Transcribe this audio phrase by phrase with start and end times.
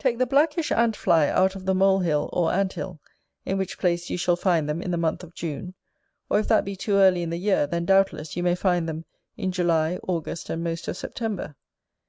[0.00, 2.98] Take the blackish ant fly out of the mole hill or ant hill,
[3.44, 5.74] in which place you shall find them in the month of June;
[6.28, 9.04] or if that be too early in the year, then, doubtless, you may find them
[9.36, 11.54] in July, August, and most of September.